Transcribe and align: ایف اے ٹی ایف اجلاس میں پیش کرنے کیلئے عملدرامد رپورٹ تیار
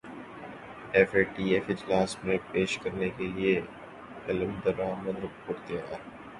ایف 0.95 1.13
اے 1.15 1.23
ٹی 1.33 1.43
ایف 1.53 1.69
اجلاس 1.69 2.15
میں 2.23 2.37
پیش 2.51 2.77
کرنے 2.83 3.09
کیلئے 3.17 3.55
عملدرامد 4.29 5.23
رپورٹ 5.23 5.67
تیار 5.67 5.93